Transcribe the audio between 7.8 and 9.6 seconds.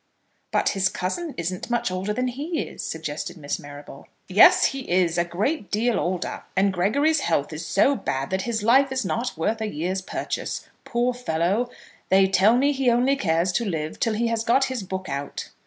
bad that his life is not